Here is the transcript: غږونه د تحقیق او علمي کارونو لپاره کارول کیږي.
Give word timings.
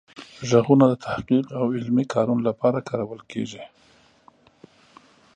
غږونه 0.49 0.85
د 0.89 0.93
تحقیق 1.05 1.45
او 1.59 1.65
علمي 1.75 2.05
کارونو 2.13 2.41
لپاره 2.49 2.85
کارول 2.89 3.21
کیږي. 3.31 3.63